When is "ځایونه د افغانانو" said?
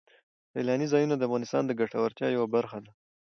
0.93-1.67